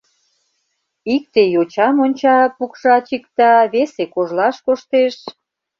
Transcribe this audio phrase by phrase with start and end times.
[1.15, 5.15] Икте йочам онча, пукша, чикта, весе кожлаш коштеш.